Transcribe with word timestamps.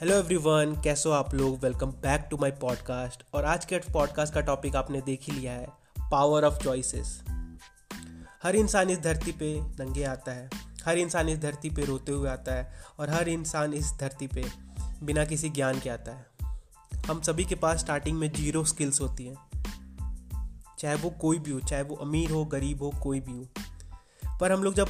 Hello 0.00 0.14
everyone 0.14 0.74
कैसे 0.84 1.08
हो 1.08 1.14
आप 1.14 1.34
लोग? 1.34 1.58
Welcome 1.62 1.90
back 1.90 2.26
to 2.30 2.36
my 2.36 2.50
podcast 2.50 3.22
और 3.34 3.44
आज 3.44 3.64
के 3.64 3.78
पॉडकास्ट 3.78 4.34
का 4.34 4.40
टॉपिक 4.40 4.76
आपने 4.76 5.00
देख 5.00 5.20
ही 5.22 5.32
लिया 5.32 5.52
है 5.52 5.66
पावर 6.00 6.44
ऑफ़ 6.44 6.54
चॉइसेस 6.64 7.22
हर 8.42 8.56
इंसान 8.56 8.90
इस 8.90 8.98
धरती 8.98 9.32
पे 9.32 9.60
नंगे 9.60 10.04
आता 10.04 10.32
है, 10.32 10.50
हर 10.86 10.98
इंसान 10.98 11.28
इस 11.28 11.38
धरती 11.38 11.70
पे 11.70 11.84
रोते 11.84 12.12
हुए 12.12 12.28
आता 12.28 12.54
है, 12.54 12.82
और 12.98 13.10
हर 13.10 13.28
इंसान 13.28 13.74
इस 13.74 13.92
धरती 13.92 14.26
पे 14.26 14.44
बिना 15.02 15.24
किसी 15.24 15.48
ज्ञान 15.50 15.80
के 15.80 15.90
आता 15.90 16.12
है। 16.12 16.26
हम 17.08 17.20
सभी 17.20 17.44
के 17.44 17.54
पास 17.54 17.80
स्टार्टिंग 17.80 18.18
में 18.18 18.32
ज़ीरो 18.32 18.64
स्किल्स 18.64 19.00
होती 19.00 19.26
हैं, 19.26 19.36
चाहे 20.78 20.94
वो 20.94 21.10
कोई 21.10 21.38
भी 21.38 21.50
हो, 21.50 21.60
चाहे 21.60 21.82
वो 21.82 21.96
अमीर 21.96 22.30
हो, 22.30 22.44
गरीब 22.44 22.82
हो, 22.82 22.90
कोई 23.02 23.20
भी 23.20 23.32
हो। 23.32 24.38
पर 24.40 24.52
हम 24.52 24.62
लोग 24.62 24.74
जब 24.74 24.88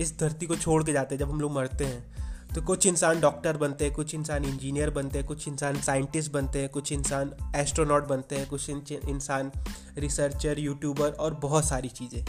इस 0.00 0.18
धरती 0.18 0.46
को 0.46 0.56
छोड़ 0.56 0.84
के 0.84 0.92
जाते 0.92 1.14
हैं, 1.14 1.20
जब 1.20 1.30
हम 1.30 1.40
लोग 1.40 1.52
मरते 1.52 1.84
हैं 1.84 2.12
तो 2.54 2.62
कुछ 2.62 2.86
इंसान 2.86 3.20
डॉक्टर 3.20 3.56
बनते 3.56 3.84
हैं, 3.84 3.94
कुछ 3.94 4.14
इंसान 4.14 4.44
इंजीनियर 4.44 4.90
बनते 4.90 5.18
हैं, 5.18 5.26
कुछ 5.26 5.48
इंसान 5.48 5.80
साइंटिस्ट 5.80 6.32
बनते 6.32 6.58
हैं, 6.58 6.68
कुछ 6.68 6.92
इंसान 6.92 7.52
एस्ट्रोनॉट 7.56 8.06
बनते 8.06 8.36
हैं, 8.36 8.48
कुछ 8.48 8.70
इंसान 8.70 9.52
रिसर्चर, 9.98 10.58
यूट्यूबर 10.58 11.12
और 11.12 11.34
बहुत 11.34 11.64
सारी 11.64 11.88
चीज़ें। 11.88 12.26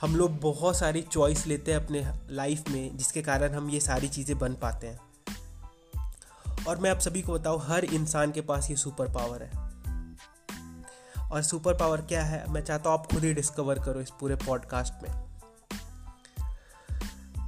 हम 0.00 0.16
लोग 0.16 0.40
बहुत 0.40 0.76
सारी 0.76 1.02
चॉइस 1.02 1.46
लेते 1.46 1.72
हैं 1.72 1.84
अपने 1.84 2.12
लाइफ 2.30 2.62
में, 2.68 2.96
जिसके 2.96 3.22
कारण 3.22 3.54
हम 3.54 3.70
ये 3.70 3.80
सारी 3.80 4.08
चीज़ें 4.08 4.38
बन 4.38 4.54
पाते 4.54 4.86
हैं। 4.86 5.00
और 6.68 6.78
मैं 6.78 6.90
आप 6.90 6.98
सभी 6.98 7.22
को 7.22 7.32
बताऊँ, 7.32 7.60
हर 7.62 7.84
इंसान 7.84 8.32
के 8.32 8.40
पास 8.40 8.70
ये 8.70 8.76
सुपर 8.76 9.08
पावर 9.08 9.42
है। 9.42 9.70
और 11.32 11.42
सुपर 11.42 11.74
पावर 11.74 12.00
क्या 12.00 12.24
है? 12.24 12.50
मैं 12.50 12.60
चाहता 12.60 12.90
हूँ 12.90 12.98
आप 12.98 13.06
खुद 13.06 13.24
ही 13.24 13.34
डिस्कवर 13.34 13.78
करो 13.78 14.00
इस 14.00 14.10
पूरे 14.10 14.36
पॉडकास्ट 14.36 14.94
में। 15.02 15.29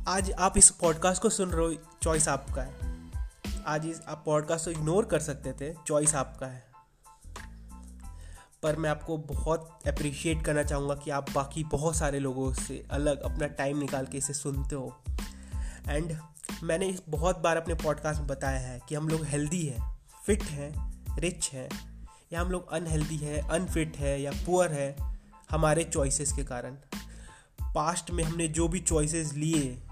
आज 0.09 0.31
आप 0.33 0.59
इस 0.59 0.71
पॉडकास्ट 0.71 1.23
को 1.23 1.29
सुन 1.29 1.51
रहे 1.51 1.67
हो 1.67 1.75
चॉइस 2.03 2.29
आपका 2.29 2.63
है। 2.63 2.75
आज 3.67 3.87
इस 3.87 4.01
आप 4.09 4.23
पॉडकास्ट 4.27 4.65
को 4.65 4.71
इग्नोर 4.71 5.05
कर 5.05 5.21
सकते 5.21 5.53
थे 5.53 5.75
चॉइस 5.87 6.15
आपका 6.15 6.47
है। 6.47 6.65
पर 8.63 8.77
मैं 8.77 8.91
आपको 8.91 9.19
बहुत 9.19 9.79
अप्रिशिएट 9.87 10.45
करना 10.45 10.63
चाहूँगा 10.63 10.95
कि 10.95 11.11
आप 11.11 11.31
बाकी 11.31 11.65
बहुत 11.65 11.97
सारे 11.97 12.19
लोगों 12.19 12.53
से 12.53 12.87
अलग 12.91 13.21
अपना 13.21 13.47
टाइम 13.47 13.79
निकाल 13.79 14.07
के 14.07 14.19
इसे 14.19 14.33
सुनते 14.33 14.75
हो। 14.75 15.03
एंड 15.89 16.19
मैंने 16.63 16.87
इस 16.87 17.03
बहुत 17.09 17.39
बार 17.39 17.57
अपने 17.57 17.75
पॉडकास्ट 17.75 18.21
में 18.21 18.29
बताया 18.29 18.59
है 18.59 18.81
कि 18.89 18.95
हम 18.95 19.09
लोग 19.09 19.25
हेल्दी 19.25 19.67
हैं 19.67 19.99
फिट 20.27 20.43
हैं 20.43 20.93
रिच 21.19 21.51
हैं, 21.53 21.69
या 22.33 22.41
हम 22.41 22.49
लोग 22.49 22.73
अनहेल्दी 22.73 23.17
है 23.17 23.49
अनफिट 23.49 23.97
है, 23.97 24.23
या 24.23 24.33
पुअर 24.47 24.73
है, 24.73 25.19
हमारे 25.51 25.85
चॉइसेस 25.85 26.33
के 26.33 26.45
कारण। 26.45 26.77
पास्ट 27.75 28.11
में 28.11 28.25
हमने 28.25 28.49
जो 28.49 28.69
भी 28.69 28.81
चॉइसेस 28.81 29.33
लिए 29.33 29.83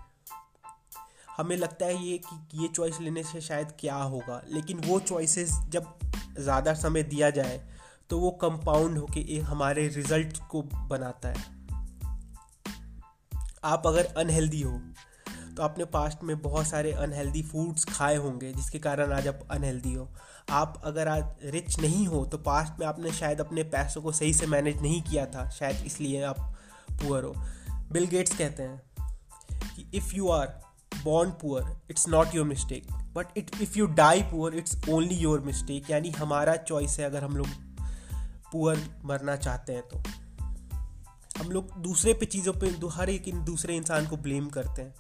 हमें 1.41 1.57
लगता 1.57 1.87
है 1.87 2.03
ये 2.05 2.17
कि 2.21 2.63
ये 2.63 2.69
चॉइस 2.69 3.01
लेने 3.01 3.23
से 3.23 3.41
शायद 3.41 3.73
क्या 3.81 3.97
होगा। 3.97 4.41
लेकिन 4.49 4.81
वो 4.81 4.99
चॉइसेस 5.01 5.53
जब 5.69 5.87
ज़्यादा 6.39 6.75
समय 6.77 7.03
दिया 7.05 7.31
जाए 7.33 7.61
तो 8.11 8.19
वो 8.19 8.31
कंपाउंड 8.43 8.99
होके 8.99 9.21
एक 9.37 9.43
हमारे 9.45 9.87
रिज़ल्ट 9.89 10.39
को 10.51 10.63
बनाता 10.63 11.29
है। 11.29 11.45
आप 13.65 13.87
अगर 13.87 14.05
अनहेल्दी 14.17 14.61
हो 14.63 14.81
तो 15.57 15.63
आपने 15.63 15.85
पास्ट 15.87 16.23
में 16.25 16.41
बहुत 16.43 16.67
सारे 16.67 16.93
अनहेल्दी 16.95 17.43
फूड्स 17.43 17.85
खाए 17.87 18.17
होंगे, 18.17 18.53
जिसके 18.53 18.79
कारण 18.79 19.13
आज 19.13 19.29
आप 19.29 19.41
अनहेल्दी 19.51 19.93
हो। 19.93 20.09
आप 20.51 20.81
अगर 20.85 21.09
आज 21.09 21.25
रिच 21.45 21.79
नहीं 21.81 22.07
हो 22.07 22.25
तो 22.27 22.39
पास्ट 22.41 22.81
में 22.81 22.87
आपने 22.87 23.13
शायद 23.13 23.41
अपने 23.41 23.63
पैसों 23.67 24.03
को 24.03 24.13
सही 24.13 24.33
से 24.35 24.47
मैनेज 24.47 24.83
नहीं 24.83 25.03
किया 25.03 25.27
था, 25.27 25.49
शायद 25.51 25.85
इसलिए 25.87 26.23
आप 26.23 26.41
पुअर 26.93 27.25
हो। 27.25 27.35
बिल 27.93 28.07
गेट्स 28.07 28.37
कहते 28.39 28.63
हैं 28.63 28.83
कि 29.67 29.87
if 29.95 30.15
you 30.15 30.29
are 30.29 30.47
born 31.05 31.31
poor 31.31 31.77
it's 31.91 32.09
not 32.09 32.35
your 32.35 32.47
mistake 32.47 32.93
but 32.93 33.27
it 33.37 33.51
if 33.63 33.79
you 33.79 33.87
die 33.87 34.23
poor 34.23 34.55
it's 34.55 34.89
only 34.89 35.15
your 35.15 35.41
mistake 35.41 35.91
यानी 35.91 36.11
हमारा 36.11 36.57
चॉइस 36.57 36.99
है 36.99 37.07
अगर 37.07 37.25
हम 37.25 37.37
लोग 37.37 37.47
पुअर 38.53 38.79
मरना 39.05 39.37
चाहते 39.37 39.73
हैं 39.73 39.83
तो। 39.83 40.03
हम 41.41 41.51
लोग 41.51 41.77
दूसरे 41.77 42.15
पे 42.15 42.27
चीज़ों 42.27 42.53
पे 42.53 42.89
हर 42.89 43.11
एक 43.11 43.35
दूसरे 43.35 43.77
इंसान 43.77 44.07
को 44.07 44.17
ब्लेम 44.17 44.49
करते 44.49 44.83
हैं 44.83 44.95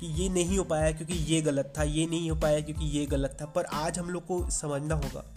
कि 0.00 0.06
ये 0.06 0.28
नहीं 0.28 0.58
हो 0.58 0.64
पाया 0.64 0.92
क्योंकि 0.92 1.14
ये 1.14 1.40
गलत 1.40 1.72
था, 1.78 1.82
ये 1.82 2.06
नहीं 2.06 2.30
हो 2.30 2.36
पाया 2.36 2.60
क्योंकि 2.60 2.84
ये 2.84 3.06
गलत 3.06 3.38
था। 3.40 3.46
पर 3.46 3.64
आज 3.64 3.98
हम 3.98 4.10
लोग 4.10 4.26
को 4.26 4.50
समझना 4.50 4.94
होगा 4.94 5.34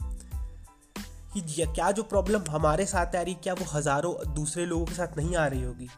कि 1.33 1.41
क्या 1.75 1.91
जो 1.91 2.03
प्रॉब्लम 2.03 2.41
हमारे 2.49 2.85
साथ 2.85 3.15
आ 3.15 3.21
रही 3.21 3.33
क्या 3.33 3.53
वो 3.53 3.65
हज़ारों 3.65 4.33
दूसरे 4.33 4.65
लोगों 4.65 4.85
के 4.85 4.93
साथ 4.93 5.17
नहीं 5.17 5.35
आ 5.35 5.47
रही 5.47 5.63
होगी? 5.63 5.89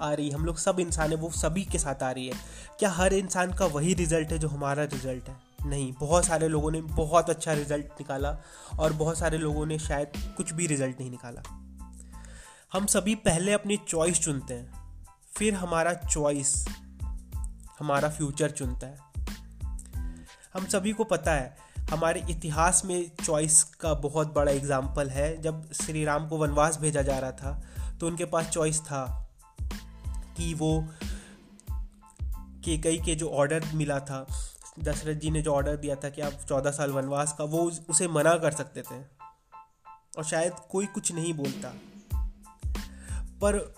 आ 0.00 0.12
रही 0.12 0.28
है। 0.28 0.34
हम 0.34 0.44
लोग 0.44 0.58
सब 0.58 0.80
इंसान 0.80 1.10
है, 1.10 1.16
वो 1.16 1.30
सभी 1.32 1.64
के 1.64 1.78
साथ 1.78 2.02
आ 2.02 2.10
रही 2.10 2.26
है। 2.28 2.34
क्या 2.78 2.90
हर 2.90 3.14
इंसान 3.14 3.52
का 3.52 3.66
वही 3.66 3.94
रिज़ल्ट 3.94 4.32
है 4.32 4.38
जो 4.38 4.48
हमारा 4.48 4.84
रिज़ल्ट 4.84 5.28
है? 5.28 5.36
नहीं, 5.66 5.92
बहुत 5.92 6.26
सारे 6.26 6.48
लोगों 6.48 6.70
ने 6.70 6.80
बहुत 6.82 7.30
अच्छा 7.30 7.52
रिज़ल्ट 7.52 8.00
निकाला 8.00 8.36
और 8.78 8.92
बहुत 8.92 9.18
सारे 9.18 9.38
लोगों 9.38 9.66
ने 9.66 9.78
शायद 9.78 10.12
कुछ 10.36 10.52
भी 10.52 10.66
रिज़ल्ट 10.66 11.00
नहीं 11.00 11.10
निकाला। 11.10 11.42
हम 12.72 12.86
सभी 12.86 13.14
पहले 13.14 13.52
अपनी 13.52 13.76
चॉइस 13.78 14.20
चुनते 14.20 14.54
हैं, 14.54 14.72
फिर 15.34 15.54
हमारा 15.54 15.94
चॉइस 15.94 16.64
हमारा 17.80 18.08
फ्यूचर 18.08 18.50
चुनता 18.50 18.86
है। 18.86 18.98
हम 20.54 20.66
सभी 20.66 20.92
को 20.92 21.04
पता 21.04 21.32
है, 21.32 21.56
हमारे 21.90 22.24
इतिहास 22.30 22.82
में 22.84 23.10
चॉइस 23.24 23.62
का 23.80 23.92
बहुत 24.00 24.32
बड़ा 24.34 24.52
एग्ज़ाम्पल 24.52 25.10
है। 25.10 25.40
जब 25.42 25.72
श्री 25.74 26.04
राम 26.04 26.28
को 26.28 26.38
वनवास 26.38 26.78
भेजा 26.80 27.02
जा 27.02 27.18
रहा 27.18 27.32
था 27.32 27.62
तो 28.00 28.06
उनके 28.06 28.24
पास 28.24 28.48
चॉइस 28.48 28.80
था। 28.80 29.02
कि 30.36 30.54
वो 30.54 30.88
केकई 32.64 32.98
के 32.98 33.14
जो 33.14 33.30
ऑर्डर 33.30 33.64
मिला 33.74 34.00
था, 34.00 34.26
दशरथ 34.78 35.14
जी 35.14 35.30
ने 35.30 35.42
जो 35.42 35.54
ऑर्डर 35.54 35.76
दिया 35.76 35.96
था 35.96 36.08
कि 36.08 36.20
आप 36.20 36.32
चौदह 36.32 36.70
साल 36.70 36.90
वनवास 36.90 37.34
का, 37.38 37.44
वो 37.44 37.72
उसे 37.90 38.08
मना 38.08 38.34
कर 38.34 38.52
सकते 38.52 38.82
थे। 38.82 39.20
और 40.18 40.24
शायद 40.24 40.52
कोई 40.52 40.86
कुछ 40.86 41.12
नहीं 41.12 41.34
बोलता। 41.34 41.74
पर 43.18 43.74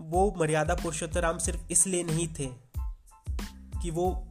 वो 0.00 0.34
मर्यादा 0.38 0.74
पुरुषोत्तराम 0.74 1.38
सिर्फ़ 1.38 1.60
इसलिए 1.70 2.04
नहीं 2.04 2.28
थे 2.28 2.46
कि 3.82 3.90
वो 3.90 4.28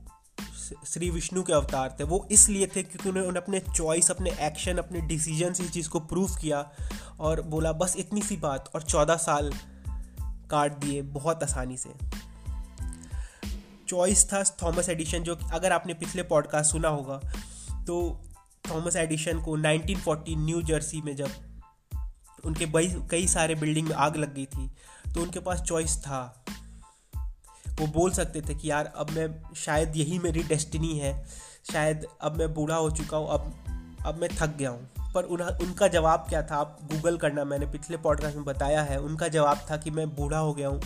श्री 0.87 1.09
विष्णु 1.09 1.43
के 1.43 1.53
अवतार 1.53 1.97
थे। 1.99 2.03
वो 2.03 2.27
इसलिए 2.31 2.67
थे 2.67 2.83
क्योंकि 2.83 3.09
उन्होंने 3.09 3.39
अपने 3.39 3.59
चॉइस 3.59 4.11
अपने 4.11 4.31
एक्शन 4.39 4.77
अपने 4.77 5.01
डिसीज़न 5.01 5.53
से 5.53 5.63
इस 5.63 5.71
चीज़ 5.71 5.89
को 5.89 5.99
प्रूव 5.99 6.35
किया 6.35 6.71
और 7.19 7.41
बोला, 7.41 7.71
बस 7.73 7.95
इतनी 7.97 8.21
सी 8.21 8.37
बात 8.37 8.69
और 8.75 8.81
चौदह 8.81 9.15
साल 9.15 9.53
काट 10.51 10.71
दिए 10.73 11.01
बहुत 11.01 11.43
आसानी 11.43 11.77
से। 11.77 11.93
चॉइस 13.87 14.25
था 14.33 14.43
थॉमस 14.63 14.89
एडिशन 14.89 15.23
जो 15.23 15.35
अगर 15.35 15.71
आपने 15.71 15.93
पिछले 15.93 16.23
पॉडकास्ट 16.23 16.71
सुना 16.71 16.89
होगा 16.89 17.17
तो 17.83 18.21
थॉमस 18.71 18.95
एडिशन 18.95 19.41
को 19.41 19.57
1940 19.57 20.35
न्यू 20.37 20.61
जर्सी 20.61 21.01
में 21.01 21.15
जब 21.15 21.29
उनके 22.45 22.67
कई 23.07 23.27
सारे 23.27 23.55
बिल्डिंग 23.55 23.87
में 23.87 23.95
आग 23.95 24.15
लग 24.15 24.35
गई 24.35 24.45
थी 24.45 24.67
तो 25.13 25.21
उनके 25.21 25.39
पास 25.39 25.61
चॉइस 25.61 25.97
था। 25.97 26.45
वो 27.71 27.87
बोल 27.87 28.11
सकते 28.11 28.41
थे 28.41 28.55
कि 28.55 28.71
यार, 28.71 28.85
अब 28.85 29.09
मैं, 29.09 29.53
शायद 29.55 29.95
यही 29.95 30.19
मेरी 30.19 30.43
डेस्टिनी 30.43 30.97
है, 30.99 31.25
शायद 31.71 32.05
अब 32.21 32.37
मैं 32.37 32.53
बूढ़ा 32.53 32.75
हो 32.75 32.91
चुका 32.91 33.17
हूँ, 33.17 33.29
अब 33.29 33.53
अब 34.05 34.15
मैं 34.15 34.29
थक 34.37 34.55
गया 34.55 34.69
हूँ। 34.69 34.89
पर 35.13 35.23
उन, 35.23 35.41
उनका 35.41 35.87
जवाब 35.87 36.25
क्या 36.29 36.41
था? 36.41 36.55
आप 36.55 36.79
गूगल 36.91 37.17
करना 37.17 37.43
मैंने 37.43 37.65
पिछले 37.65 37.97
पॉडकास्ट 37.97 38.35
में 38.35 38.45
बताया 38.45 38.81
है। 38.83 38.99
उनका 38.99 39.27
जवाब 39.27 39.65
था 39.71 39.77
कि 39.77 39.91
मैं 39.91 40.15
बूढ़ा 40.15 40.37
हो 40.37 40.53
गया 40.53 40.67
हूँ। 40.67 40.81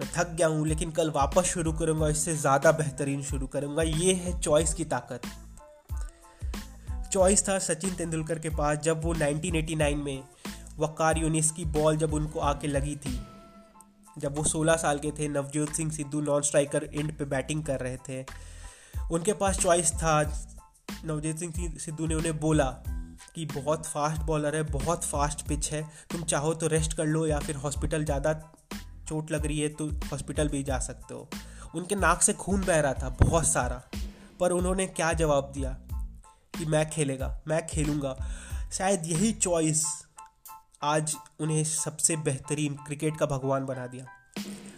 मैं 0.00 0.08
थक 0.16 0.28
गया 0.28 0.46
हूँ 0.46 0.66
लेकिन 0.66 0.90
कल 0.90 1.10
वापस 1.10 1.44
शुरू 1.44 1.72
करूँगा 1.72 2.08
इससे 2.08 2.36
ज़्यादा 2.36 2.72
बेहतरीन 2.72 3.22
शुरू 3.22 3.46
करूँगा। 3.46 3.82
ये 3.82 4.14
है 4.14 4.40
चॉइस 4.40 4.74
की 4.74 4.84
ताकत। 4.84 5.20
चॉइस 7.12 7.48
था 7.48 7.58
सचिन 7.58 7.94
तेंदुलकर 7.94 8.38
के 8.38 8.48
पास 8.48 8.78
जब 8.78 9.04
वो 9.04 9.14
1989 9.14 9.94
में 9.94 10.22
वकार 10.78 11.18
यूनिस 11.18 11.50
की 11.50 11.64
बॉल 11.64 11.96
जब 11.96 12.14
उनको 12.14 12.40
आके 12.40 12.68
लगी 12.68 12.96
थी। 12.96 13.20
जब 14.18 14.36
वो 14.36 14.44
16 14.44 14.76
साल 14.76 14.98
के 14.98 15.10
थे 15.10 15.28
Navjot 15.28 15.68
Singh 15.68 15.90
Sidhu 15.90 16.20
non 16.20 16.42
striker 16.42 16.84
end 16.84 17.18
पे 17.18 17.24
बैटिंग 17.24 17.64
कर 17.64 17.80
रहे 17.80 17.96
थे। 18.08 18.24
उनके 19.12 19.32
पास 19.32 19.58
चॉइस 19.58 19.92
था 19.92 20.22
नवजीत 21.04 21.38
सिंह 21.38 21.78
सिद्धू 21.78 22.06
ने 22.06 22.14
उन्हें 22.14 22.38
बोला 22.40 22.64
कि 23.34 23.44
बहुत 23.46 23.86
फास्ट 23.86 24.22
बॉलर 24.22 24.56
है, 24.56 24.62
बहुत 24.62 25.04
फास्ट 25.04 25.46
पिच 25.48 25.70
है। 25.72 25.82
तुम 26.10 26.22
चाहो 26.24 26.52
तो 26.54 26.66
रेस्ट 26.66 26.96
कर 26.96 27.06
लो 27.06 27.26
या 27.26 27.38
फिर 27.38 27.56
हॉस्पिटल 27.56 28.04
ज़्यादा 28.04 28.32
चोट 29.08 29.30
लग 29.32 29.46
रही 29.46 29.60
है 29.60 29.68
तो 29.68 29.88
हॉस्पिटल 30.12 30.48
भी 30.48 30.62
जा 30.62 30.78
सकते 30.78 31.14
हो। 31.14 31.28
उनके 31.74 31.94
नाक 31.94 32.22
से 32.22 32.32
खून 32.34 32.60
बह 32.60 32.80
रहा 32.80 32.94
था, 32.94 33.08
बहुत 33.20 33.46
सारा। 33.46 33.82
पर 34.40 34.50
उन्होंने 34.50 34.86
क्या 34.86 35.12
जवाब 35.12 35.50
दिया 35.54 35.70
कि 36.58 36.66
मैं 36.66 36.88
खेलेगा, 36.90 37.42
मैं 37.48 37.66
खेलूँगा। 37.66 38.16
शायद 38.72 39.06
यही 39.06 39.32
चॉइस 39.32 39.84
आज 40.82 41.14
उन्हें 41.40 41.62
सबसे 41.64 42.16
बेहतरीन 42.18 42.74
क्रिकेट 42.86 43.16
का 43.16 43.26
भगवान 43.26 43.66
बना 43.66 43.86
दिया। 43.86 44.06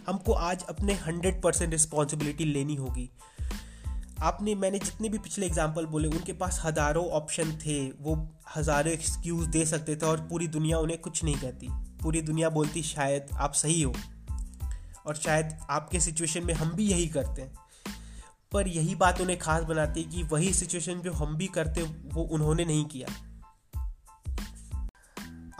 हमको 0.07 0.33
आज 0.33 0.63
अपने 0.63 0.93
हंड्रेड 0.95 1.41
परसेंट 1.41 1.71
रिस्पॉन्सिबिलिटी 1.71 2.45
लेनी 2.45 2.75
होगी। 2.75 3.09
आपने, 4.21 4.55
मैंने 4.55 4.79
जितने 4.79 5.09
भी 5.09 5.17
पिछले 5.17 5.45
एग्ज़ाम्पल 5.45 5.85
बोले, 5.85 6.07
उनके 6.07 6.33
पास 6.33 6.61
हज़ारों 6.63 7.05
ऑप्शन 7.05 7.51
थे। 7.51 7.89
वो 7.89 8.29
हज़ारों 8.55 8.93
एक्सक्यूज़ 8.93 9.49
दे 9.49 9.65
सकते 9.65 9.95
थे 9.95 10.05
और 10.05 10.21
पूरी 10.21 10.47
दुनिया 10.47 10.77
उन्हें 10.77 10.99
कुछ 10.99 11.23
नहीं 11.23 11.35
कहती। 11.35 11.67
पूरी 11.71 12.21
दुनिया 12.21 12.49
बोलती, 12.49 12.83
शायद 12.83 13.27
आप 13.33 13.53
सही 13.53 13.81
हो 13.81 13.93
और 15.05 15.15
शायद 15.15 15.57
आपके 15.69 15.99
सिचुएशन 15.99 16.45
में 16.45 16.53
हम 16.53 16.71
भी 16.71 16.87
यही 16.87 17.07
करते 17.07 17.41
हैं। 17.41 17.53
पर 18.51 18.67
यही 18.67 18.95
बात 18.95 19.21
उन्हें 19.21 19.39
खास 19.39 19.63
बनाती 19.63 20.03
है 20.03 20.09
कि 20.09 20.23
वही 20.23 20.53
सिचुएशन 20.53 20.93
जो 20.93 21.13
हम 21.13 21.35
भी 21.35 21.47
करते 21.47 21.83
वो 21.83 22.23
उन्होंने 22.23 22.65
नहीं 22.65 22.85
किया। 22.85 23.07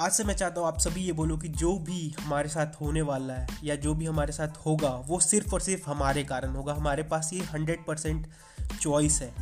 आज 0.03 0.11
से 0.11 0.23
मैं 0.23 0.35
चाहता 0.35 0.59
हूँ 0.59 0.67
आप 0.67 0.79
सभी 0.79 1.01
ये 1.01 1.11
बोलो 1.11 1.37
कि 1.37 1.47
जो 1.47 1.77
भी 1.77 2.15
हमारे 2.21 2.49
साथ 2.49 2.81
होने 2.81 3.01
वाला 3.01 3.33
है 3.33 3.47
या 3.63 3.75
जो 3.75 3.93
भी 3.93 4.05
हमारे 4.05 4.33
साथ 4.33 4.47
होगा, 4.47 4.89
वो 4.89 5.19
सिर्फ़ 5.19 5.53
और 5.53 5.61
सिर्फ़ 5.61 5.89
हमारे 5.89 6.23
कारण 6.23 6.49
होगा। 6.49 6.73
हमारे 6.73 7.03
पास 7.03 7.33
ये 7.33 7.41
हंड्रेड 7.41 7.85
परसेंट 7.85 8.27
चॉइस 8.81 9.21
है। 9.21 9.33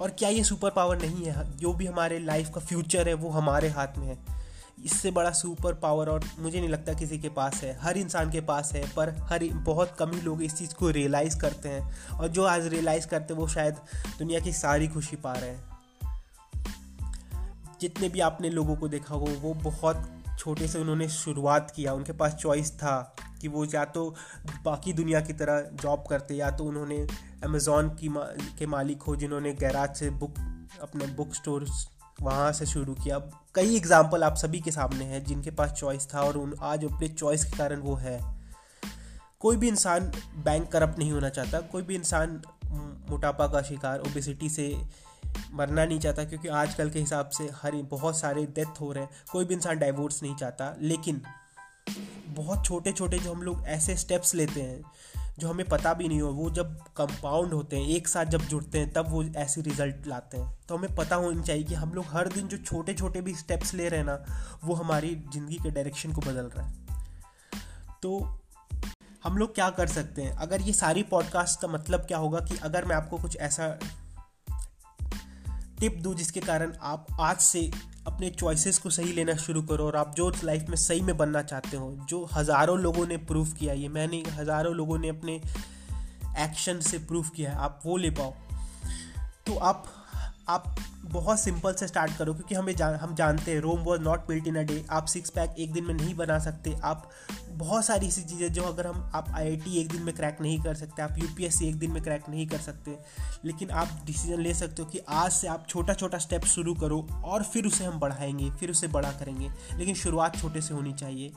और 0.00 0.10
क्या 0.10 0.28
ये 0.28 0.44
सुपर 0.44 0.70
पावर 0.70 0.98
नहीं 0.98 1.24
है? 1.24 1.56
जो 1.56 1.72
भी 1.72 1.86
हमारे 1.86 2.18
लाइफ 2.18 2.50
का 2.54 2.60
फ्यूचर 2.60 3.08
है, 3.08 3.14
वो 3.14 3.30
हमारे 3.30 3.68
हाथ 3.68 3.88
में 3.98 4.06
है। 4.06 4.18
इससे 4.84 5.10
बड़ा 5.10 5.30
सुपर 5.30 5.74
पावर 5.74 6.08
और 6.08 6.24
मुझे 6.38 6.58
नहीं 6.58 6.70
लगता 6.70 6.92
किसी 6.92 7.18
के 7.18 7.28
पास 7.28 7.54
है। 7.54 7.78
हर 7.80 7.96
इंसान 7.96 8.30
के 8.30 8.40
पास 8.40 8.72
है, 8.72 8.92
पर 8.94 9.10
हर 9.10 9.44
बहुत 9.52 9.96
कम 9.98 10.10
ही 10.10 10.20
लोग 10.20 10.42
इस 10.42 10.54
चीज़ 10.54 10.74
को 10.74 10.90
रियलाइज़ 10.90 11.38
करते 11.38 11.68
हैं। 11.68 12.08
और 12.10 12.28
जो 12.28 12.44
आज 12.44 12.66
रियलाइज़ 12.66 13.06
करते 13.06 13.34
हैं, 13.34 13.40
वो 13.40 13.48
शायद 13.48 13.74
दुनिया 14.18 14.40
की 14.40 14.52
सारी 14.52 14.88
खुशी 14.88 15.16
पा 15.16 15.32
रहे 15.32 15.50
हैं। 15.50 15.71
जितने 17.82 18.08
भी 18.08 18.20
आपने 18.22 18.50
लोगों 18.50 18.76
को 18.76 18.88
देखा 18.88 19.14
हो 19.14 19.26
वो 19.40 19.54
बहुत 19.62 20.08
छोटे 20.38 20.68
से 20.68 20.78
उन्होंने 20.78 21.08
शुरुआत 21.10 21.70
किया। 21.70 21.92
उनके 21.92 22.12
पास 22.14 22.34
चॉइस 22.34 22.72
था 22.74 23.14
कि 23.40 23.48
वो 23.48 23.64
या 23.64 23.84
तो 23.86 24.08
बाकी 24.64 24.92
दुनिया 24.92 25.20
की 25.20 25.32
तरह 25.34 25.60
जॉब 25.82 26.04
करते 26.10 26.34
या 26.34 26.50
तो 26.50 26.64
उन्होंने 26.64 27.06
अमेज़ोन 27.44 27.88
की 27.96 28.08
मा, 28.08 28.20
के 28.58 28.66
मालिक 28.66 29.02
हो 29.02 29.16
जिन्होंने 29.16 29.52
गैराज 29.54 29.96
से 29.96 30.10
बुक 30.12 30.38
अपने 30.82 31.06
बुक 31.14 31.34
स्टोर 31.34 31.66
वहाँ 32.22 32.52
से 32.52 32.66
शुरू 32.66 32.94
किया। 32.94 33.18
कई 33.54 33.76
एग्ज़ाम्पल 33.76 34.24
आप 34.24 34.36
सभी 34.36 34.60
के 34.60 34.70
सामने 34.70 35.04
हैं 35.04 35.22
जिनके 35.24 35.50
पास 35.50 35.72
चॉइस 35.72 36.08
था 36.14 36.20
और 36.20 36.36
उन 36.38 36.54
आज 36.62 36.84
अपने 36.84 37.08
चॉइस 37.08 37.44
के 37.44 37.56
कारण 37.58 37.80
वो 37.80 37.94
है। 37.96 38.18
कोई 39.40 39.56
भी 39.56 39.68
इंसान 39.68 40.10
बैंक 40.44 40.70
करप्ट 40.72 40.98
नहीं 40.98 41.12
होना 41.12 41.28
चाहता। 41.30 41.60
कोई 41.68 41.82
भी 41.82 41.94
इंसान 41.94 42.40
मोटापा 43.10 43.46
का 43.46 43.62
शिकार 43.62 44.00
ओबेसिटी 44.00 44.48
से 44.48 44.68
मरना 45.52 45.84
नहीं 45.84 46.00
चाहता 46.00 46.24
क्योंकि 46.24 46.48
आजकल 46.48 46.90
के 46.90 46.98
हिसाब 46.98 47.28
से 47.28 47.50
हर 47.62 47.72
बहुत 47.72 48.18
सारे 48.18 48.46
डेथ 48.46 48.80
हो 48.80 48.92
रहे 48.92 49.04
हैं। 49.04 49.10
कोई 49.32 49.44
भी 49.44 49.54
इंसान 49.54 49.78
डाइवोर्स 49.78 50.22
नहीं 50.22 50.36
चाहता। 50.36 50.76
लेकिन 50.80 51.22
बहुत 52.28 52.64
छोटे 52.64 52.92
छोटे 52.92 53.18
जो 53.18 53.32
हम 53.32 53.42
लोग 53.42 53.66
ऐसे 53.66 53.96
स्टेप्स 53.96 54.34
लेते 54.34 54.60
हैं, 54.60 54.82
जो 55.38 55.48
हमें 55.48 55.66
पता 55.66 55.94
भी 55.94 56.08
नहीं 56.08 56.20
हो, 56.20 56.30
वो 56.30 56.50
जब 56.50 56.78
कंपाउंड 56.96 57.54
होते 57.54 57.76
हैं, 57.76 57.86
एक 57.88 58.08
साथ 58.08 58.24
जब 58.24 58.40
जुड़ते 58.40 58.78
हैं, 58.78 58.92
तब 58.92 59.06
वो 59.08 59.24
ऐसे 59.24 59.60
रिज़ल्ट 59.60 60.06
लाते 60.06 60.36
हैं। 60.36 60.58
तो 60.68 60.76
हमें 60.76 60.94
पता 60.94 61.16
होनी 61.16 61.42
चाहिए 61.42 61.64
कि 61.64 61.74
हम 61.74 61.92
लोग 61.92 62.04
हर 62.08 62.28
दिन 62.28 62.48
जो 62.48 62.56
छोटे 62.56 62.94
छोटे 62.94 63.20
भी 63.20 63.34
स्टेप्स 63.34 63.74
ले 63.74 63.88
रहे 63.88 64.00
हैं 64.00 64.06
ना, 64.06 64.24
वो 64.64 64.74
हमारी 64.74 65.24
ज़िंदगी 65.32 65.56
के 65.56 65.70
डायरेक्शन 65.70 66.12
को 66.12 66.20
बदल 66.20 66.46
रहा 66.46 66.66
है। 66.66 66.74
तो 68.02 68.38
हम 69.24 69.38
लोग 69.38 69.54
क्या 69.54 69.70
कर 69.70 69.86
सकते 69.86 70.22
हैं? 70.22 70.32
अगर 70.32 70.60
ये 70.60 70.72
सारी 70.72 71.02
पॉडकास्ट 71.02 71.60
का 71.60 71.68
मतलब 71.68 72.00
क्या 72.00 72.18
होगा 72.18 72.40
कि 72.40 72.56
अगर 72.62 72.84
मैं 72.84 72.96
आपको 72.96 73.18
कुछ 73.18 73.36
ऐसा 73.36 73.78
टिप 75.82 75.96
दूँ 76.00 76.14
जिसके 76.14 76.40
कारण 76.40 76.72
आप 76.82 77.06
आज 77.20 77.36
से 77.36 77.70
अपने 78.06 78.30
चॉइसेस 78.30 78.78
को 78.78 78.90
सही 78.90 79.12
लेना 79.12 79.34
शुरू 79.34 79.62
करो 79.62 79.86
और 79.86 79.96
आप 79.96 80.14
जो 80.14 80.32
लाइफ 80.44 80.68
में 80.68 80.76
सही 80.76 81.00
में 81.00 81.16
बनना 81.16 81.42
चाहते 81.42 81.76
हो, 81.76 82.06
जो 82.08 82.28
हज़ारों 82.32 82.78
लोगों 82.78 83.06
ने 83.06 83.16
प्रूव 83.16 83.48
किया, 83.48 83.74
ये 83.74 83.88
मैंने 83.88 84.22
हज़ारों 84.30 84.74
लोगों 84.74 84.98
ने 84.98 85.08
अपने 85.08 85.40
एक्शन 86.38 86.80
से 86.80 86.98
प्रूव 86.98 87.28
किया 87.28 87.50
है, 87.50 87.56
आप 87.56 87.80
वो 87.86 87.96
ले 87.96 88.10
पाओ। 88.10 88.34
तो 89.46 89.58
आप 89.58 90.01
आप 90.52 90.74
बहुत 91.04 91.40
सिंपल 91.40 91.74
से 91.74 91.86
स्टार्ट 91.86 92.16
करो, 92.16 92.32
क्योंकि 92.34 92.54
हमें 92.54 92.74
जान, 92.76 92.94
हम 92.94 93.14
जानते 93.14 93.52
हैं 93.52 93.60
Rome 93.60 93.80
was 93.80 94.00
not 94.00 94.26
built 94.28 94.46
in 94.46 94.56
a 94.56 94.62
day 94.62 94.84
आप 94.90 95.06
सिक्स 95.06 95.30
पैक 95.30 95.54
एक 95.58 95.72
दिन 95.72 95.84
में 95.84 95.94
नहीं 95.94 96.14
बना 96.14 96.38
सकते। 96.38 96.74
आप 96.84 97.10
बहुत 97.48 97.84
सारी 97.84 98.06
ऐसी 98.06 98.22
चीज़ें 98.22 98.52
जो 98.52 98.62
अगर 98.62 98.86
हम, 98.86 99.10
आप 99.14 99.28
आई 99.34 99.46
एक 99.76 99.88
दिन 99.88 100.02
में 100.02 100.14
क्रैक 100.14 100.38
नहीं 100.40 100.60
कर 100.62 100.74
सकते, 100.74 101.02
आप 101.02 101.18
यू 101.18 101.48
एक 101.62 101.78
दिन 101.78 101.90
में 101.90 102.02
क्रैक 102.02 102.28
नहीं 102.28 102.46
कर 102.46 102.58
सकते, 102.58 102.98
लेकिन 103.44 103.70
आप 103.70 103.88
डिसीज़न 104.06 104.40
ले 104.40 104.54
सकते 104.54 104.82
हो 104.82 104.88
कि 104.88 105.00
आज 105.08 105.32
से 105.32 105.48
आप 105.48 105.66
छोटा 105.68 105.94
छोटा 105.94 106.18
स्टेप 106.18 106.44
शुरू 106.44 106.74
करो 106.74 107.06
और 107.24 107.42
फिर 107.42 107.66
उसे 107.66 107.84
हम 107.84 107.98
बढ़ाएँगे, 108.00 108.50
फिर 108.50 108.70
उसे 108.70 108.88
बड़ा 108.88 109.10
करेंगे, 109.10 109.50
लेकिन 109.74 109.94
शुरुआत 109.94 110.38
छोटे 110.38 110.60
से 110.60 110.74
होनी 110.74 110.92
चाहिए। 110.92 111.32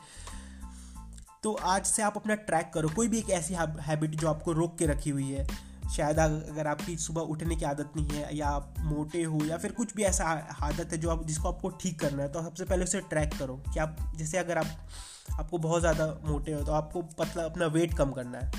तो 1.43 1.53
आज 1.53 1.85
से 1.85 2.03
आप 2.03 2.15
अपना 2.17 2.35
ट्रैक 2.35 2.71
करो। 2.73 2.89
कोई 2.89 3.07
भी 3.07 3.17
एक 3.17 3.29
ऐसी 3.29 3.53
हैबिट 3.53 4.15
जो 4.15 4.29
आपको 4.29 4.51
रोक 4.51 4.77
के 4.77 4.85
रखी 4.85 5.09
हुई 5.09 5.31
है 5.31 5.47
शायद 5.89 6.19
अगर 6.19 6.67
आपकी 6.67 6.95
सुबह 6.97 7.21
उठने 7.23 7.55
की 7.55 7.65
आदत 7.65 7.91
नहीं 7.95 8.07
है 8.09 8.35
या 8.37 8.47
आप 8.49 8.73
मोटे 8.81 9.23
हो 9.23 9.39
या 9.45 9.57
फिर 9.57 9.71
कुछ 9.71 9.93
भी 9.95 10.03
ऐसा 10.03 10.23
आदत 10.63 10.93
है 10.93 10.97
जो 10.97 11.09
आप, 11.09 11.25
जिसको 11.25 11.47
आपको 11.49 11.69
ठीक 11.81 11.99
करना 11.99 12.23
है 12.23 12.29
तो 12.31 12.41
सबसे 12.43 12.65
पहले 12.65 12.83
उसे 12.83 13.01
ट्रैक 13.01 13.37
करो 13.39 13.55
कि 13.73 13.79
आप, 13.79 13.97
जैसे 14.15 14.37
अगर 14.37 14.57
आप, 14.57 14.65
आपको 15.31 15.57
बहुत 15.57 15.81
ज़्यादा 15.81 16.05
मोटे 16.25 16.53
हो 16.53 16.61
तो 16.61 16.71
आपको 16.71 17.01
पतला, 17.19 17.43
अपना 17.43 17.65
वेट 17.67 17.93
कम 17.93 18.11
करना 18.11 18.37
है। 18.37 18.51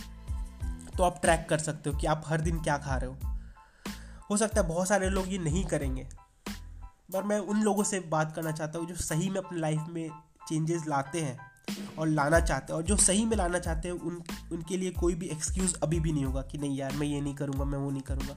तो 0.96 1.02
आप 1.02 1.20
ट्रैक 1.22 1.46
कर 1.50 1.58
सकते 1.60 1.90
हो 1.90 1.96
कि 1.96 2.06
आप 2.06 2.22
हर 2.26 2.40
दिन 2.40 2.60
क्या 2.60 2.76
खा 2.78 2.96
रहे 2.96 3.10
हो। 3.10 3.16
हो 4.30 4.36
सकता 4.36 4.60
है 4.60 4.66
बहुत 4.68 4.88
सारे 4.88 5.08
लोग 5.10 5.32
ये 5.32 5.38
नहीं 5.38 5.64
करेंगे, 5.64 6.06
पर 7.12 7.22
मैं 7.22 7.38
उन 7.40 7.62
लोगों 7.62 7.84
से 7.84 8.00
बात 8.10 8.34
करना 8.36 8.52
चाहता 8.52 8.78
हूँ 8.78 8.86
जो 8.86 8.94
सही 8.96 9.28
में 9.30 9.40
अपनी 9.40 9.60
लाइफ 9.60 9.84
में 9.88 10.08
चेंजेस 10.48 10.86
लाते 10.88 11.20
हैं 11.20 11.38
और 11.98 12.08
लाना 12.08 12.40
चाहते 12.40 12.72
हैं 12.72 12.78
और 12.78 12.86
जो 12.86 12.96
सही 12.98 13.24
में 13.24 13.36
लाना 13.36 13.58
चाहते 13.58 13.88
हैं 13.88 13.94
उन 13.96 14.22
उनके 14.52 14.76
लिए 14.76 14.90
कोई 14.90 15.14
भी 15.14 15.26
एक्सक्यूज़ 15.26 15.74
अभी 15.82 16.00
भी 16.00 16.12
नहीं 16.12 16.24
होगा 16.24 16.42
कि 16.42 16.58
नहीं 16.58 16.76
यार, 16.76 16.92
मैं 16.92 17.06
ये 17.06 17.20
नहीं 17.20 17.34
करूँगा, 17.34 17.64
मैं 17.64 17.78
वो 17.78 17.90
नहीं 17.90 18.02
करूँगा। 18.02 18.36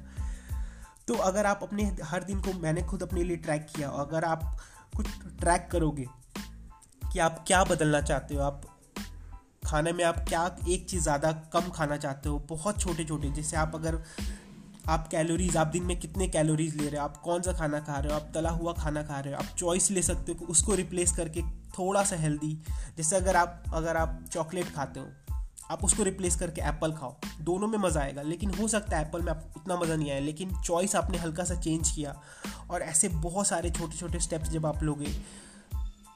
तो 1.08 1.14
अगर 1.14 1.46
आप 1.46 1.60
अपने 1.64 1.84
हर 2.04 2.24
दिन 2.24 2.42
को 2.42 2.54
मैंने 2.54 2.82
खुद 2.82 3.04
अपने 3.04 3.24
लिए 3.24 3.38
ट्रैक 3.38 3.68
किया 3.76 3.90
और 3.90 4.08
अगर 4.08 4.24
आप 4.24 4.58
कुछ 4.98 5.08
ट्रैक 5.40 5.68
करोगे 5.72 6.06
कि 7.14 7.20
आप 7.20 7.44
क्या 7.48 7.64
बदलना 7.64 8.02
चाहते 8.02 8.36
हो, 8.36 8.42
आप 8.42 8.62
खाने 9.66 9.92
में 9.94 10.04
आप 10.04 10.26
क्या 10.28 10.44
एक 10.70 10.86
चीज़ 10.90 11.02
ज़्यादा 11.04 11.32
कम 11.54 11.70
खाना 11.70 11.98
चाहते 11.98 12.30
हो, 12.30 12.40
बहुत 12.40 12.80
छोटे 12.82 13.06
छोटे 13.06 13.30
जैसे 13.32 13.58
आप 13.58 13.76
अगर 13.76 14.02
आप 14.90 15.08
कैलोरीज 15.08 15.58
आप 15.58 15.68
दिन 15.68 15.84
में 15.84 16.00
कितने 16.00 16.28
कैलोरीज 16.28 16.76
ले 16.76 16.88
रहे 16.90 17.00
हो, 17.00 17.04
आप 17.04 17.18
कौन 17.18 17.42
सा 17.42 17.54
खाना 17.54 17.80
खा 17.80 17.98
रहे 18.00 18.14
हो, 18.14 18.20
आप 18.20 18.32
तला 18.34 18.50
हुआ 18.50 18.74
खाना 18.74 19.04
खा 19.04 19.20
रहे 19.20 19.34
हो, 19.34 19.40
आप 19.40 19.56
चॉइस 19.58 19.90
ले 19.92 20.02
सकते 20.02 20.32
हो 20.32 20.46
उसको 20.46 20.76
रिप्लेस 20.76 21.12
करके 21.12 21.42
थोड़ा 21.70 22.04
सा 22.04 22.16
हेल्दी 22.16 22.54
जैसे 22.98 23.16
अगर 23.16 23.36
आप 23.36 23.64
अगर 23.74 23.98
आप 23.98 24.20
चॉकलेट 24.32 24.74
खाते 24.76 25.00
हो 25.00 25.29
आप 25.70 25.84
उसको 25.84 26.04
रिप्लेस 26.04 26.36
करके 26.36 26.62
एप्पल 26.64 26.92
खाओ। 26.92 27.16
दोनों 27.42 27.68
में 27.68 27.78
मज़ा 27.80 28.02
आएगा, 28.02 28.22
लेकिन 28.22 28.54
हो 28.54 28.68
सकता 28.68 28.98
है 28.98 29.06
एप्पल 29.06 29.22
में 29.22 29.32
आप 29.32 29.54
उतना 29.58 29.76
मज़ा 29.78 29.96
नहीं 29.96 30.12
आया 30.12 30.20
लेकिन 30.22 30.56
चॉइस 30.62 30.96
आपने 30.96 31.18
हल्का 31.18 31.44
सा 31.44 31.56
चेंज 31.58 31.92
किया 31.92 32.16
और 32.70 32.82
ऐसे 32.84 33.10
बहुत 33.10 33.48
सारे 33.48 33.70
छोटे 33.72 33.98
छोटे 33.98 34.20
स्टेप्स 34.20 34.50
जब 34.50 34.66
आप 34.66 34.84
लोगे 34.84 35.14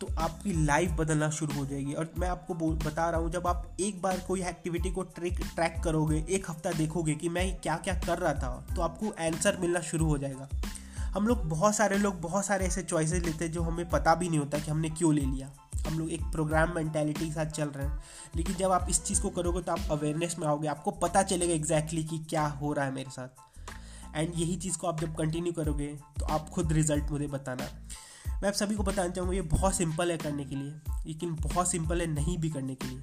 तो 0.02 0.08
आपकी 0.20 0.54
लाइफ 0.66 0.92
बदलना 0.92 1.30
शुरू 1.30 1.54
हो 1.56 1.66
जाएगी। 1.66 1.94
और 1.94 2.12
मैं 2.20 2.28
आपको 2.30 2.54
बता 2.54 3.10
रहा 3.10 3.20
हूँ, 3.20 3.30
जब 3.32 3.48
आप 3.48 3.78
एक 3.80 4.02
बार 4.02 4.20
कोई 4.28 4.42
एक्टिविटी 4.44 4.92
को 4.92 5.04
ट्रिक 5.12 5.40
ट्रैक 5.46 5.80
करोगे, 5.84 6.24
एक 6.30 6.50
हफ़्ता 6.50 6.72
देखोगे 6.72 7.16
कि 7.16 7.30
मैं 7.30 7.46
क्या 7.58 7.78
क्या 7.78 7.94
कर 7.98 8.18
रहा 8.18 8.34
था 8.34 8.76
तो 8.76 8.82
आपको 8.82 9.14
आंसर 9.22 9.58
मिलना 9.58 9.82
शुरू 9.82 10.06
हो 10.06 10.18
जाएगा। 10.18 10.50
हम 11.10 11.28
लोग 11.28 11.48
बहुत 11.50 11.76
सारे 11.76 11.98
लोग 11.98 12.22
बहुत 12.22 12.46
सारे 12.46 12.66
ऐसे 12.66 12.84
चॉइसेस 12.84 13.24
लेते 13.24 13.46
हैं 13.46 13.52
जो 13.52 13.62
हमें 13.62 13.90
पता 13.90 14.16
भी 14.16 14.30
नहीं 14.30 14.40
होता 14.40 14.60
कि 14.60 14.72
हमने 14.72 14.90
क्यों 14.90 15.14
ले 15.14 15.22
लिया। 15.22 15.50
हम 15.88 16.00
लोग 16.00 16.10
एक 16.10 16.24
प्रोग्राम 16.24 16.76
मैंटेलिटी 16.76 17.28
के 17.28 17.34
साथ 17.34 17.46
चल 17.46 17.68
रहे 17.68 17.88
हैं। 17.88 18.04
लेकिन 18.36 18.56
जब 18.56 18.72
आप 18.72 18.88
इस 18.90 19.04
चीज़ 19.04 19.22
को 19.22 19.30
करोगे 19.30 19.62
तो 19.62 19.72
आप 19.72 19.80
अवेयरनेस 19.92 20.36
में 20.40 20.48
आओगे, 20.48 20.68
आपको 20.68 20.92
पता 20.92 21.24
चलेगा 21.24 21.54
एग्जैक्टली 21.54 22.04
exactly 22.04 22.24
कि 22.24 22.30
क्या 22.30 22.48
हो 22.48 22.74
रहा 22.74 22.86
है 22.86 22.92
मेरे 22.92 23.12
साथ। 23.12 23.28
एंड 24.16 24.34
यही 24.36 24.56
चीज़ 24.56 24.78
को 24.78 24.88
आप 24.88 25.02
जब 25.02 25.16
कंटिन्यू 25.16 25.54
करोगे 25.54 25.88
तो 26.20 26.26
आप 26.26 26.50
खुद 26.50 26.74
रिज़ल्ट 26.74 27.12
मुझे 27.12 27.28
बताना। 27.28 27.68
मैं 28.42 28.48
आप 28.48 28.54
सभी 28.54 28.76
को 28.76 28.84
बताना 28.84 29.10
चाहूँगा, 29.10 29.36
ये 29.36 29.42
बहुत 29.42 29.76
सिंपल 29.76 30.12
है 30.12 30.18
करने 30.18 30.46
के 30.46 30.56
लिए, 30.56 30.72
लेकिन 31.08 31.36
बहुत 31.36 31.72
सिंपल 31.72 32.02
है 32.02 32.08
नहीं 32.08 32.38
भी 32.38 32.50
करने 32.50 32.76
के 32.76 32.88
लिए। 32.88 33.02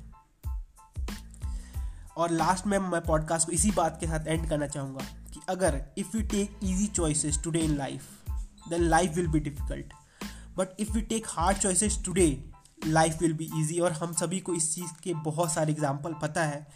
और 2.16 2.30
लास्ट 2.30 2.66
में 2.66 2.78
मैं 2.78 3.00
पॉडकास्ट 3.00 3.46
को 3.46 3.52
इसी 3.52 3.70
बात 3.70 4.00
के 4.00 4.06
साथ 4.06 4.26
एंड 4.26 4.48
करना 4.48 4.66
चाहूँगा 4.66 5.04
कि 5.34 5.40
अगर 5.48 5.82
if 5.98 6.16
you 6.16 6.22
take 6.22 6.58
easy 6.64 6.86
choices 6.86 7.42
today 7.44 7.58
in 7.58 7.76
life 7.76 8.02
then 8.68 8.82
life 8.82 9.14
will 9.14 9.28
be 9.28 9.40
difficult 9.40 9.92
but 10.56 10.68
if 10.80 10.96
you 10.96 11.00
take 11.00 11.26
hard 11.28 11.58
choices 11.58 12.02
today 12.04 12.49
life 12.86 13.20
will 13.22 13.32
be 13.32 13.50
easy 13.56 13.78
और 13.80 13.92
हम 13.92 14.12
सभी 14.12 14.40
को 14.40 14.54
इस 14.54 14.74
चीज़ 14.74 14.92
के 15.02 15.14
बहुत 15.14 15.52
सारे 15.52 15.72
एग्ज़ाम्पल 15.72 16.14
पता 16.22 16.44
है। 16.44 16.66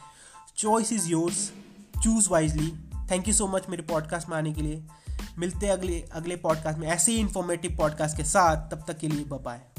Choice 0.56 0.92
is 0.92 1.08
yours 1.08 1.52
choose 2.02 2.28
wisely 2.30 2.70
thank 3.10 3.28
you 3.28 3.34
so 3.34 3.46
much 3.46 3.68
मेरे 3.68 3.82
पॉडकास्ट 3.82 4.28
में 4.28 4.36
आने 4.36 4.52
के 4.52 4.62
लिए। 4.62 4.84
मिलते 5.38 5.66
हैं 5.66 5.72
अगले 5.72 6.00
अगले 6.12 6.36
पॉडकास्ट 6.36 6.78
में 6.78 6.88
ऐसे 6.88 7.12
ही 7.12 7.18
इन्फॉर्मेटिव 7.18 7.76
पॉडकास्ट 7.76 8.16
के 8.16 8.24
साथ। 8.24 8.70
तब 8.70 8.84
तक 8.88 8.98
के 8.98 9.08
लिए 9.08 9.24
बाय 9.24 9.73